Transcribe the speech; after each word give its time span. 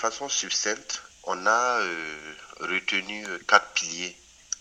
façon 0.00 0.30
succincte, 0.30 1.02
on 1.24 1.46
a 1.46 1.80
euh, 1.80 2.34
retenu 2.60 3.26
quatre 3.46 3.68
piliers 3.74 4.16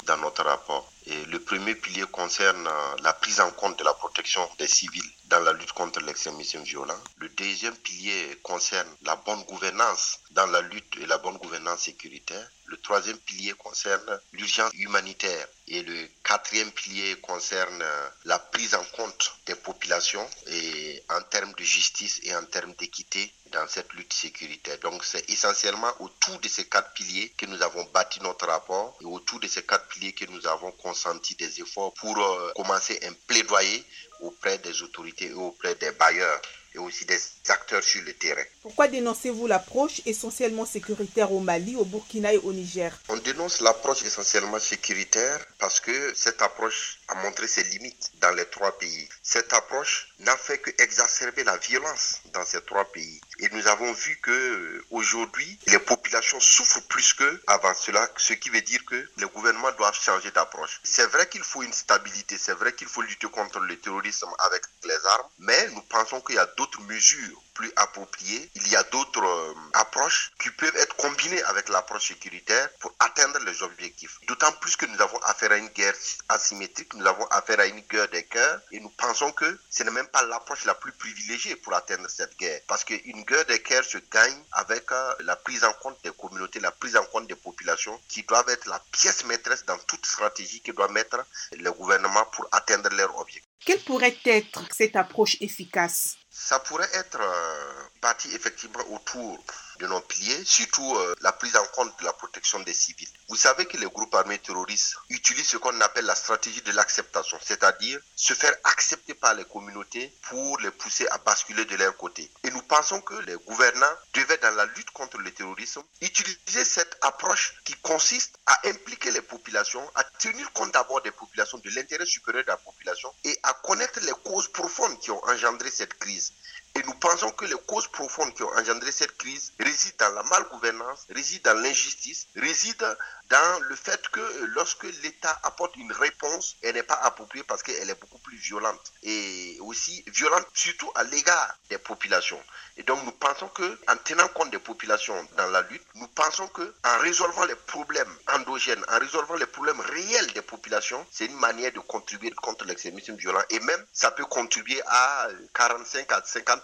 dans 0.06 0.18
notre 0.18 0.44
rapport. 0.44 0.92
Le 1.08 1.40
premier 1.40 1.76
pilier 1.76 2.06
concerne 2.12 2.68
euh, 2.68 2.96
la 3.02 3.14
prise 3.14 3.40
en 3.40 3.50
compte 3.52 3.80
de 3.80 3.84
la 3.84 3.94
protection 3.94 4.48
des 4.58 4.68
civils 4.68 5.10
dans 5.26 5.40
la 5.40 5.54
lutte 5.54 5.72
contre 5.74 6.00
l'extrémisme 6.02 6.62
violent. 6.64 7.00
Le 7.18 7.30
deuxième 7.30 7.76
pilier 7.78 8.38
concerne 8.44 8.88
la 9.04 9.16
bonne 9.16 9.44
gouvernance 9.44 10.20
dans 10.32 10.48
la 10.48 10.62
lutte 10.62 10.98
et 11.02 11.06
la 11.06 11.18
bonne 11.18 11.38
gouvernance 11.38 11.82
sécuritaire. 11.84 12.50
Le 12.66 12.78
troisième 12.78 13.18
pilier 13.18 13.54
concerne 13.54 14.20
l'urgence 14.34 14.72
humanitaire. 14.76 15.48
Et 15.68 15.82
le 15.84 16.08
quatrième 16.24 16.72
pilier 16.72 17.16
concerne 17.22 17.82
euh, 17.82 18.10
la 18.26 18.40
prise 18.40 18.76
en 18.76 18.84
compte 18.96 19.34
des 19.46 19.56
populations 19.56 20.28
et 20.48 21.04
en 21.10 21.22
termes 21.24 21.54
de 21.54 21.64
justice 21.64 22.20
et 22.24 22.36
en 22.36 22.44
termes 22.46 22.74
d'équité 22.74 23.32
dans 23.52 23.68
cette 23.68 23.92
lutte 23.94 24.14
sécuritaire. 24.14 24.78
Donc 24.80 25.04
c'est 25.04 25.28
essentiellement 25.30 25.92
autour 26.00 26.40
de 26.40 26.48
ces 26.48 26.66
quatre 26.68 26.94
piliers 26.94 27.30
que 27.38 27.46
nous 27.46 27.62
avons 27.62 27.84
bâti 27.94 28.20
notre 28.22 28.48
rapport 28.48 28.98
et 29.02 29.06
autour 29.06 29.40
de 29.40 29.48
ces 29.48 29.64
quatre 29.64 29.88
piliers 29.88 30.14
que 30.14 30.26
nous 30.26 30.46
avons 30.48 30.72
consenti 31.00 31.36
des 31.36 31.62
efforts 31.62 31.94
pour 31.94 32.18
euh, 32.18 32.52
commencer 32.56 33.00
un 33.04 33.14
plaidoyer 33.28 33.84
auprès 34.22 34.58
des 34.58 34.82
autorités 34.82 35.28
et 35.28 35.34
auprès 35.34 35.76
des 35.76 35.92
bailleurs 35.92 36.42
et 36.76 36.78
aussi 36.78 37.06
des 37.06 37.18
acteurs 37.48 37.82
sur 37.84 38.02
le 38.04 38.14
terrain. 38.14 38.44
Pourquoi 38.62 38.88
dénoncez-vous 38.88 39.48
l'approche 39.48 40.02
essentiellement 40.06 40.66
sécuritaire 40.66 41.32
au 41.32 41.40
Mali, 41.40 41.76
au 41.76 41.86
Burkina 41.86 42.34
et 42.34 42.38
au 42.38 42.54
Niger? 42.54 42.92
On 43.08 43.18
dénonce 43.18 43.62
l'approche 43.62 44.04
essentiellement 44.04 44.60
sécuritaire 44.60 45.40
parce 45.58 45.80
que 45.80 46.14
cette 46.14 46.42
approche 46.42 47.00
a 47.08 47.16
montré 47.24 47.48
ses 47.48 47.64
limites 47.64 48.12
dans 48.22 48.32
les 48.36 48.46
trois 48.46 48.78
pays. 48.78 49.08
Cette 49.24 49.52
approche 49.54 50.09
n'a 50.20 50.36
fait 50.38 50.58
que 50.58 50.70
exacerber 50.82 51.44
la 51.44 51.58
violence 51.58 52.22
dans 52.34 52.46
ces 52.46 52.62
trois 52.62 52.86
pays. 52.92 53.22
Et 53.40 53.50
nous 53.50 53.68
avons 53.68 53.92
vu 53.94 54.18
que 54.22 54.32
euh, 54.32 54.86
aujourd'hui, 54.92 55.60
les 55.68 55.80
populations 55.80 56.40
souffrent 56.40 56.82
plus 56.88 57.14
que 57.14 57.42
avant 57.48 57.74
cela, 57.74 58.10
ce 58.18 58.34
qui 58.34 58.50
veut 58.50 58.62
dire 58.62 58.84
que 58.86 59.10
les 59.18 59.26
gouvernements 59.28 59.72
doivent 59.74 60.00
changer 60.00 60.32
d'approche. 60.32 60.82
C'est 60.84 61.08
vrai 61.08 61.28
qu'il 61.30 61.44
faut 61.44 61.64
une 61.64 61.74
stabilité, 61.74 62.38
c'est 62.38 62.54
vrai 62.54 62.74
qu'il 62.74 62.88
faut 62.88 63.02
lutter 63.02 63.28
contre 63.28 63.60
le 63.60 63.80
terrorisme 63.80 64.30
avec 64.40 64.64
les 64.84 65.06
armes, 65.06 65.28
mais 65.40 65.70
nous 65.70 65.82
pensons 65.84 66.20
qu'il 66.22 66.36
y 66.36 66.40
a 66.40 66.46
d'autres 66.58 66.82
mesures 66.82 67.42
plus 67.54 67.72
appropriées. 67.76 68.50
Il 68.56 68.68
y 68.70 68.76
a 68.76 68.84
d'autres 68.84 69.24
euh, 69.24 69.54
approches 69.74 70.32
qui 70.42 70.50
peuvent 70.52 70.76
être 70.78 70.96
combinées 70.96 71.44
avec 71.44 71.68
l'approche 71.68 72.08
sécuritaire 72.08 72.70
pour 72.80 72.94
atteindre 73.10 73.40
les 73.46 73.64
objectifs. 73.64 74.20
D'autant 74.28 74.52
plus 74.62 74.76
que 74.76 74.86
nous 74.86 75.02
avons 75.02 75.18
affaire 75.20 75.52
à 75.52 75.58
une 75.58 75.70
guerre 75.70 75.96
asymétrique, 76.30 76.94
nous 76.94 77.06
avons 77.06 77.26
affaire 77.28 77.60
à 77.60 77.66
une 77.66 77.82
guerre 77.82 78.08
des 78.10 78.24
cœurs 78.24 78.62
et 78.72 78.80
nous 78.80 78.90
pensons 78.90 79.32
que 79.32 79.60
ce 79.70 79.84
n'est 79.84 79.92
même 79.92 80.08
pas 80.08 80.24
l'approche 80.26 80.66
la 80.66 80.76
plus 80.76 80.92
privilégiée 80.92 81.56
pour 81.56 81.74
atteindre 81.74 82.10
cette 82.10 82.38
guerre. 82.38 82.62
Parce 82.68 82.84
qu'une 82.84 83.24
guerre 83.24 83.46
des 83.46 83.62
cœurs 83.62 83.84
se 83.84 83.98
gagne 84.12 84.42
avec 84.52 84.92
euh, 84.92 85.14
la 85.22 85.36
prise 85.36 85.64
en 85.64 85.74
compte 85.74 85.98
des 86.04 86.12
communautés, 86.12 86.60
la 86.60 86.72
prise 86.72 86.96
en 86.96 87.06
compte 87.06 87.28
des 87.28 87.36
populations 87.36 88.00
qui 88.08 88.24
doivent 88.24 88.50
être 88.50 88.68
la 88.68 88.82
pièce 88.92 89.26
maîtresse 89.26 89.66
dans 89.66 89.78
toute 89.80 90.06
stratégie 90.06 90.62
que 90.62 90.72
doit 90.72 90.90
mettre 90.90 91.26
le 91.58 91.72
gouvernement 91.72 92.26
pour 92.34 92.48
atteindre 92.52 92.90
leurs 92.96 93.18
objectifs. 93.18 93.50
Quelle 93.66 93.84
pourrait 93.84 94.18
être 94.26 94.64
cette 94.72 94.96
approche 94.96 95.38
efficace? 95.42 96.16
Ça 96.32 96.60
pourrait 96.60 96.90
être 96.94 97.20
euh, 97.20 97.84
bâti 98.02 98.30
effectivement 98.34 98.84
autour 98.92 99.44
de 99.80 99.88
nos 99.88 100.02
piliers, 100.02 100.44
surtout 100.46 100.96
euh, 100.96 101.16
la 101.22 101.32
prise 101.32 101.56
en 101.56 101.66
compte 101.68 101.98
de 102.00 102.06
la 102.06 102.14
protection 102.14 102.60
des 102.60 102.74
civils. 102.74 103.08
Vous 103.30 103.36
savez 103.36 103.66
que 103.66 103.78
les 103.78 103.86
groupes 103.86 104.14
armés 104.14 104.38
terroristes 104.38 104.96
utilisent 105.10 105.48
ce 105.48 105.58
qu'on 105.58 105.80
appelle 105.82 106.06
la 106.06 106.16
stratégie 106.16 106.62
de 106.62 106.72
l'acceptation, 106.74 107.38
c'est-à-dire 107.42 108.00
se 108.16 108.34
faire 108.34 108.54
accepter 108.66 109.14
par 109.14 109.34
les 109.34 109.46
communautés 109.46 110.14
pour 110.30 110.60
les 110.60 110.72
pousser 110.72 111.08
à 111.08 111.18
basculer 111.20 111.66
de 111.66 111.76
leur 111.78 111.96
côté. 111.96 112.30
Et 112.44 112.52
nous 112.52 112.62
pensons 112.64 113.00
que 113.02 113.14
les 113.22 113.36
gouvernants 113.36 113.96
devaient, 114.14 114.38
dans 114.38 114.56
la 114.56 114.66
lutte 114.66 114.92
contre 114.92 115.18
le 115.18 115.32
terrorisme, 115.32 115.82
utiliser 116.02 116.66
cette 116.66 116.98
approche 117.02 117.56
qui 117.64 117.74
consiste 117.76 118.38
à 118.46 118.68
impliquer 118.68 119.12
les 119.12 119.22
populations, 119.22 119.84
à 119.96 120.04
tenir 120.04 120.52
compte 120.54 120.74
d'abord 120.74 121.02
des 121.02 121.12
populations, 121.12 121.58
de 121.58 121.70
l'intérêt 121.70 122.06
supérieur 122.06 122.44
de 122.44 122.50
la 122.50 122.58
population 122.58 123.14
et 123.24 123.38
à 123.44 123.54
connaître 123.54 124.00
les 124.02 124.14
causes 124.24 124.52
profondes 124.52 125.00
qui 125.00 125.12
ont 125.12 125.24
engendré 125.26 125.72
cette 125.72 125.94
crise. 125.96 126.34
Et 126.76 126.84
nous 126.84 126.94
pensons 126.96 127.32
que 127.32 127.46
les 127.46 127.56
causes 127.68 127.88
profondes 127.88 128.34
qui 128.34 128.44
ont 128.44 128.54
engendré 128.58 128.92
cette 128.92 129.18
crise 129.18 129.52
résident 129.60 129.96
dans 130.00 130.16
la 130.16 130.24
malgouvernance, 130.24 131.06
résident 131.10 131.54
dans 131.54 131.60
l'injustice, 131.62 132.28
résident 132.36 132.94
dans 133.30 133.60
le 133.64 133.76
fait 133.76 134.08
que 134.10 134.46
lorsque 134.56 134.84
l'État 135.04 135.40
apporte 135.44 135.76
une 135.76 135.92
réponse, 135.92 136.56
elle 136.64 136.76
n'est 136.76 136.84
pas 136.84 137.00
appropriée 137.04 137.44
parce 137.44 137.64
qu'elle 137.64 137.90
est 137.90 138.00
beaucoup 138.00 138.18
plus 138.20 138.38
violente 138.38 138.92
et 139.04 139.58
aussi 139.62 140.04
violente 140.08 140.46
surtout 140.54 140.92
à 140.96 141.04
l'égard 141.04 141.56
des 141.70 141.78
populations. 141.78 142.42
Et 142.78 142.84
donc 142.84 143.04
nous 143.04 143.12
pensons 143.12 143.48
que 143.50 143.80
en 143.88 143.98
tenant 143.98 144.28
compte 144.30 144.52
des 144.52 144.60
populations 144.60 145.28
dans 145.38 145.48
la 145.48 145.62
lutte, 145.64 145.84
nous 145.96 146.08
pensons 146.08 146.48
que 146.48 146.74
en 146.86 146.98
résolvant 147.00 147.46
les 147.46 147.56
problèmes 147.56 148.12
endogènes, 148.34 148.84
en 148.90 149.00
résolvant 149.00 149.36
les 149.36 149.46
problèmes 149.46 149.80
réels 149.82 150.32
des 150.34 150.42
populations, 150.42 151.06
c'est 151.12 151.26
une 151.26 151.38
manière 151.38 151.72
de 151.74 151.80
contribuer 151.80 152.32
contre 152.32 152.66
l'extrémisme 152.66 153.16
violent 153.16 153.44
et 153.50 153.60
même 153.60 153.86
ça 153.94 154.12
peut 154.12 154.26
contribuer 154.26 154.82
à 154.88 155.28
45 155.54 156.12
à 156.12 156.22
50 156.26 156.59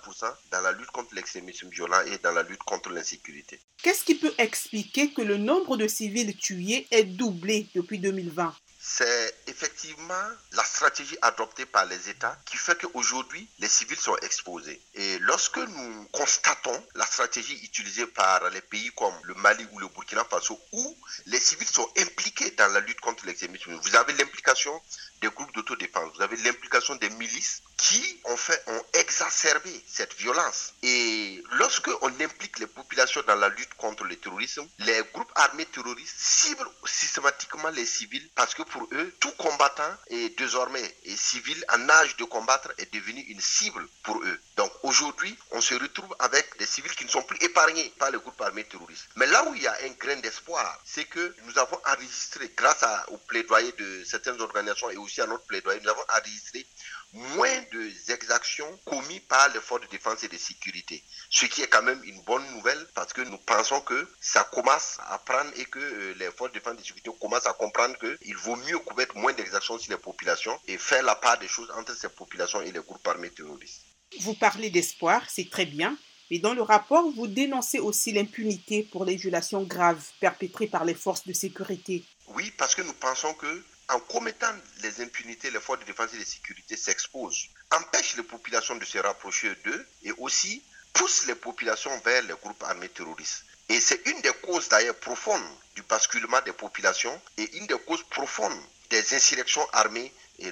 dans 0.52 0.62
la 0.62 0.72
lutte 0.72 0.92
contre 0.92 1.16
l'extrémisme 1.16 1.70
violent 1.70 2.02
et 2.06 2.18
dans 2.20 2.32
la 2.32 2.44
lutte 2.44 2.64
contre 2.64 2.90
l'insécurité. 2.90 3.60
Qu'est-ce 3.84 4.04
qui 4.04 4.16
peut 4.16 4.34
expliquer 4.38 5.12
que 5.14 5.22
le 5.22 5.38
nombre 5.38 5.78
de 5.78 5.88
civils 5.88 6.36
tués 6.38 6.88
est 6.92 7.04
doublé 7.04 7.68
depuis 7.76 8.00
2020 8.00 8.56
c'est 8.88 9.36
effectivement 9.48 10.30
la 10.52 10.64
stratégie 10.64 11.18
adoptée 11.24 11.66
par 11.66 11.86
les 11.86 12.08
États 12.08 12.38
qui 12.46 12.56
fait 12.56 12.80
qu'aujourd'hui, 12.80 13.50
les 13.58 13.68
civils 13.68 13.98
sont 13.98 14.16
exposés. 14.18 14.80
Et 14.94 15.18
lorsque 15.20 15.58
nous 15.58 16.08
constatons 16.12 16.86
la 16.94 17.06
stratégie 17.06 17.60
utilisée 17.64 18.06
par 18.06 18.48
les 18.52 18.62
pays 18.62 18.92
comme 18.96 19.14
le 19.24 19.34
Mali 19.34 19.66
ou 19.72 19.80
le 19.80 19.88
Burkina 19.88 20.24
Faso, 20.26 20.60
où 20.72 20.98
les 21.26 21.40
civils 21.40 21.68
sont 21.68 21.90
impliqués 21.98 22.52
dans 22.52 22.72
la 22.74 22.80
lutte 22.80 23.02
contre 23.02 23.26
l'extrémisme, 23.26 23.74
vous 23.74 23.96
avez 23.96 24.14
l'implication 24.14 24.80
des 25.20 25.30
groupes 25.30 25.54
d'autodéfense, 25.56 26.14
vous 26.16 26.22
avez 26.22 26.38
l'implication 26.38 26.96
des 26.96 27.10
milices 27.10 27.64
qui 27.78 28.22
ont 28.26 28.38
fait 28.38 28.62
ont 28.68 28.86
exacerbé 28.94 29.84
cette 29.88 30.14
violence. 30.16 30.74
Et 30.84 31.44
lorsque 31.54 31.90
on 32.02 32.08
implique 32.22 32.60
les 32.60 32.68
populations 32.68 33.22
dans 33.28 33.36
la 33.36 33.50
lutte 33.50 33.74
contre 33.76 34.04
le 34.06 34.16
terrorisme, 34.16 34.68
les 34.80 35.02
groupes 35.14 35.32
armés 35.36 35.66
terroristes 35.66 36.16
ciblent 36.18 36.70
systématiquement 36.86 37.70
les 37.70 37.86
civils 37.86 38.30
parce 38.36 38.54
que 38.54 38.64
pour 38.64 38.88
eux, 38.92 39.16
tout 39.20 39.32
combattant 39.32 39.94
est 40.08 40.38
désormais 40.38 40.96
et 41.04 41.16
civil 41.16 41.64
en 41.74 41.90
âge 41.90 42.16
de 42.18 42.24
combattre 42.24 42.72
est 42.78 42.94
devenu 42.94 43.22
une 43.22 43.42
cible 43.42 43.88
pour 44.04 44.22
eux. 44.24 44.40
Donc 44.58 44.72
aujourd'hui, 44.84 45.38
on 45.52 45.62
se 45.62 45.76
retrouve 45.76 46.16
avec 46.20 46.58
des 46.58 46.66
civils 46.66 46.96
qui 46.96 47.06
ne 47.06 47.10
sont 47.10 47.24
plus 47.24 47.38
épargnés 47.44 47.94
par 47.98 48.12
les 48.12 48.18
groupes 48.18 48.42
armés 48.42 48.64
terroristes. 48.64 49.08
Mais 49.16 49.28
là 49.28 49.44
où 49.48 49.56
il 49.56 49.62
y 49.62 49.68
a 49.68 49.78
un 49.84 49.92
grain 50.00 50.16
d'espoir, 50.18 50.80
c'est 50.86 51.06
que 51.06 51.36
nous 51.44 51.58
avons 51.60 51.80
enregistré, 51.86 52.52
grâce 52.56 52.84
à, 52.84 53.06
au 53.10 53.18
plaidoyer 53.18 53.72
de 53.74 54.04
certaines 54.06 54.40
organisations 54.42 54.90
et 54.90 54.98
aussi 54.98 55.22
à 55.22 55.28
notre 55.28 55.46
plaidoyer, 55.46 55.80
nous 55.82 55.90
avons 55.90 56.06
enregistré 56.18 56.66
moins 57.14 57.65
d'exactions 58.08 58.80
commises 58.86 59.22
par 59.28 59.50
les 59.54 59.60
forces 59.60 59.82
de 59.82 59.88
défense 59.88 60.24
et 60.24 60.28
de 60.28 60.38
sécurité. 60.38 61.04
Ce 61.30 61.46
qui 61.46 61.62
est 61.62 61.68
quand 61.68 61.84
même 61.84 62.02
une 62.04 62.22
bonne 62.22 62.46
nouvelle 62.52 62.88
parce 62.94 63.14
que 63.14 63.22
nous 63.22 63.38
pensons 63.38 63.82
que 63.82 64.08
ça 64.20 64.44
commence 64.46 64.98
à 65.10 65.18
prendre 65.20 65.52
et 65.56 65.66
que 65.66 65.80
euh, 65.80 66.14
les 66.18 66.32
forces 66.32 66.52
de 66.52 66.60
défense 66.60 66.74
et 66.76 66.78
de 66.78 66.84
sécurité 66.84 67.12
commencent 67.20 67.48
à 67.48 67.54
comprendre 67.54 67.96
qu'il 68.00 68.38
vaut 68.38 68.56
mieux 68.56 68.80
commettre 68.80 69.16
moins 69.18 69.34
d'exactions 69.34 69.78
sur 69.78 69.92
les 69.92 70.00
populations 70.00 70.60
et 70.68 70.78
faire 70.78 71.04
la 71.04 71.16
part 71.16 71.40
des 71.40 71.48
choses 71.48 71.72
entre 71.78 71.96
ces 71.96 72.10
populations 72.10 72.62
et 72.62 72.72
les 72.72 72.80
groupes 72.80 73.08
armés 73.08 73.30
terroristes. 73.32 73.82
Vous 74.20 74.36
parlez 74.36 74.70
d'espoir, 74.70 75.24
c'est 75.30 75.50
très 75.50 75.66
bien. 75.66 75.98
Mais 76.32 76.40
dans 76.40 76.56
le 76.56 76.64
rapport, 76.64 77.12
vous 77.12 77.28
dénoncez 77.28 77.80
aussi 77.80 78.12
l'impunité 78.12 78.84
pour 78.92 79.06
les 79.06 79.16
violations 79.16 79.64
graves 79.64 80.04
perpétrées 80.20 80.68
par 80.68 80.84
les 80.84 80.96
forces 80.96 81.26
de 81.28 81.34
sécurité. 81.34 82.04
Oui, 82.30 82.52
parce 82.58 82.74
que 82.74 82.82
nous 82.82 82.94
pensons 82.94 83.34
que 83.36 83.64
en 83.90 84.00
commettant 84.00 84.54
les 84.82 85.02
impunités, 85.02 85.52
les 85.52 85.60
forces 85.60 85.82
de 85.82 85.86
défense 85.86 86.14
et 86.14 86.20
de 86.20 86.24
sécurité 86.24 86.76
s'exposent, 86.76 87.50
empêchent 87.72 88.16
les 88.18 88.24
populations 88.24 88.76
de 88.76 88.86
se 88.86 88.98
rapprocher 88.98 89.54
d'eux 89.64 89.88
et 90.04 90.12
aussi 90.18 90.64
poussent 90.94 91.26
les 91.28 91.36
populations 91.36 91.98
vers 92.06 92.22
les 92.24 92.34
groupes 92.34 92.64
armés 92.64 92.90
terroristes. 92.90 93.44
Et 93.70 93.80
c'est 93.80 94.06
une 94.08 94.22
des 94.22 94.32
causes 94.44 94.70
d'ailleurs 94.70 94.96
profondes 94.96 95.42
du 95.76 95.82
basculement 95.84 96.40
des 96.46 96.54
populations 96.54 97.20
et 97.38 97.58
une 97.58 97.68
des 97.68 97.80
causes 97.80 98.04
profondes 98.04 98.60
des 98.90 99.14
insurrections 99.16 99.68
armées 99.74 100.12
et. 100.40 100.52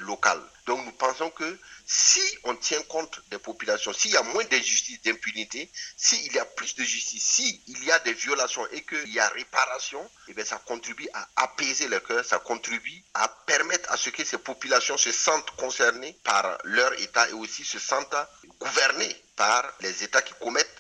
Donc 0.66 0.86
nous 0.86 0.92
pensons 0.94 1.30
que 1.30 1.60
si 1.86 2.22
on 2.46 2.56
tient 2.56 2.82
compte 2.84 3.22
des 3.30 3.38
populations, 3.38 3.92
s'il 3.92 4.12
y 4.12 4.18
a 4.18 4.24
moins 4.24 4.46
d'injustice, 4.46 5.02
d'impunité, 5.02 5.70
s'il 5.98 6.32
y 6.32 6.40
a 6.40 6.46
plus 6.46 6.76
de 6.76 6.84
justice, 6.84 7.24
s'il 7.24 7.84
y 7.84 7.92
a 7.92 8.00
des 8.00 8.14
violations 8.14 8.66
et 8.72 8.84
qu'il 8.84 9.14
y 9.14 9.20
a 9.20 9.28
réparation, 9.30 10.10
eh 10.30 10.46
ça 10.46 10.58
contribue 10.66 11.08
à 11.14 11.28
apaiser 11.36 11.88
le 11.88 12.00
cœur, 12.00 12.24
ça 12.24 12.40
contribue 12.40 13.04
à 13.14 13.28
permettre 13.46 13.92
à 13.92 13.98
ce 13.98 14.10
que 14.10 14.24
ces 14.24 14.38
populations 14.38 14.98
se 14.98 15.12
sentent 15.12 15.52
concernées 15.52 16.18
par 16.24 16.58
leur 16.64 16.94
État 17.02 17.28
et 17.30 17.34
aussi 17.34 17.66
se 17.66 17.80
sentent 17.80 18.16
gouvernées 18.60 19.16
par 19.36 19.74
les 19.82 20.04
États 20.04 20.22
qui 20.22 20.34
commettent 20.40 20.73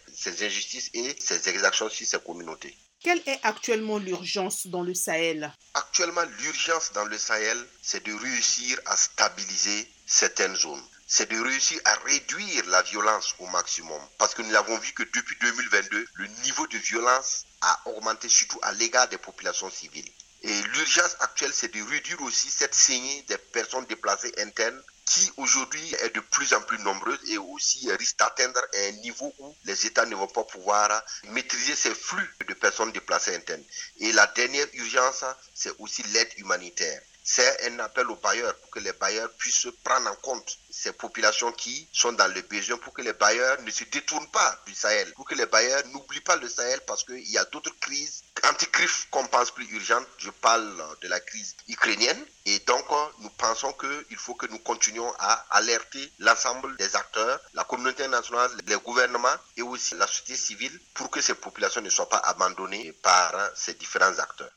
ces 0.43 0.47
injustices 0.47 0.89
et 0.93 1.15
ces 1.19 1.49
exactions 1.49 1.89
sur 1.89 2.05
ces 2.05 2.19
communautés. 2.19 2.75
Quelle 3.01 3.21
est 3.25 3.39
actuellement 3.43 3.97
l'urgence 3.97 4.67
dans 4.67 4.81
le 4.81 4.93
Sahel? 4.93 5.53
Actuellement, 5.73 6.23
l'urgence 6.39 6.91
dans 6.93 7.05
le 7.05 7.17
Sahel, 7.17 7.57
c'est 7.81 8.03
de 8.05 8.13
réussir 8.13 8.79
à 8.85 8.95
stabiliser 8.95 9.87
certaines 10.05 10.55
zones. 10.55 10.83
c'est 11.05 11.29
de 11.29 11.39
réussir 11.39 11.79
à 11.85 11.95
réduire 12.05 12.65
la 12.67 12.81
violence 12.81 13.35
au 13.39 13.45
maximum. 13.47 14.01
Parce 14.17 14.33
que 14.33 14.41
nous 14.41 14.55
avons 14.55 14.77
vu 14.79 14.93
que 14.93 15.03
depuis 15.03 15.35
2022, 15.41 16.07
le 16.13 16.27
niveau 16.43 16.65
de 16.67 16.77
violence 16.77 17.43
a 17.61 17.81
augmenté 17.85 18.29
surtout 18.29 18.59
à 18.63 18.71
l'égard 18.73 19.07
des 19.09 19.17
populations 19.17 19.69
civiles. 19.69 20.09
Et 20.43 20.61
l'urgence 20.73 21.15
actuelle, 21.21 21.53
c'est 21.53 21.73
de 21.73 21.81
réduire 21.81 22.21
aussi 22.21 22.49
cette 22.49 22.75
saignée 22.75 23.21
des 23.29 23.37
personnes 23.37 23.85
déplacées 23.85 24.33
internes 24.39 24.81
qui 25.05 25.31
aujourd'hui 25.37 25.93
est 26.01 26.13
de 26.15 26.19
plus 26.19 26.53
en 26.53 26.61
plus 26.61 26.79
nombreuse 26.79 27.19
et 27.29 27.37
aussi 27.37 27.91
risque 27.93 28.17
d'atteindre 28.17 28.61
un 28.75 28.91
niveau 29.03 29.33
où 29.39 29.55
les 29.65 29.85
États 29.85 30.05
ne 30.05 30.15
vont 30.15 30.27
pas 30.27 30.43
pouvoir 30.43 31.03
maîtriser 31.29 31.75
ces 31.75 31.93
flux 31.95 32.29
de 32.47 32.53
personnes 32.53 32.91
déplacées 32.91 33.35
internes. 33.35 33.63
Et 33.99 34.11
la 34.11 34.27
dernière 34.27 34.67
urgence, 34.73 35.23
c'est 35.53 35.71
aussi 35.79 36.03
l'aide 36.03 36.31
humanitaire 36.37 37.01
c'est 37.23 37.71
un 37.71 37.79
appel 37.79 38.07
aux 38.09 38.15
bailleurs 38.17 38.55
pour 38.57 38.69
que 38.71 38.79
les 38.79 38.91
bailleurs 38.93 39.31
puissent 39.33 39.67
prendre 39.83 40.09
en 40.11 40.15
compte 40.15 40.59
ces 40.69 40.91
populations 40.91 41.51
qui 41.51 41.87
sont 41.93 42.11
dans 42.11 42.27
le 42.33 42.41
besoin, 42.41 42.77
pour 42.77 42.93
que 42.93 43.01
les 43.01 43.13
bailleurs 43.13 43.61
ne 43.61 43.71
se 43.71 43.83
détournent 43.85 44.29
pas 44.31 44.59
du 44.65 44.73
Sahel, 44.73 45.11
pour 45.13 45.25
que 45.25 45.35
les 45.35 45.45
bailleurs 45.45 45.85
n'oublient 45.87 46.21
pas 46.21 46.35
le 46.35 46.49
Sahel 46.49 46.81
parce 46.85 47.03
qu'il 47.03 47.29
y 47.29 47.37
a 47.37 47.45
d'autres 47.45 47.73
crises 47.79 48.23
anti-griffes 48.43 49.07
qu'on 49.11 49.25
pense 49.27 49.51
plus 49.51 49.69
urgentes. 49.71 50.07
Je 50.17 50.31
parle 50.31 50.83
de 51.01 51.07
la 51.07 51.19
crise 51.19 51.55
ukrainienne. 51.69 52.25
Et 52.45 52.59
donc, 52.59 52.85
nous 53.19 53.29
pensons 53.29 53.71
qu'il 53.73 54.17
faut 54.17 54.33
que 54.33 54.47
nous 54.47 54.59
continuions 54.59 55.13
à 55.17 55.45
alerter 55.51 56.11
l'ensemble 56.19 56.75
des 56.75 56.95
acteurs, 56.95 57.39
la 57.53 57.63
communauté 57.63 58.05
nationale, 58.09 58.51
les 58.67 58.75
gouvernements 58.75 59.37
et 59.55 59.61
aussi 59.61 59.95
la 59.95 60.07
société 60.07 60.35
civile 60.35 60.77
pour 60.93 61.09
que 61.09 61.21
ces 61.21 61.35
populations 61.35 61.81
ne 61.81 61.89
soient 61.89 62.09
pas 62.09 62.17
abandonnées 62.17 62.91
par 63.01 63.33
ces 63.55 63.75
différents 63.75 64.19
acteurs. 64.19 64.51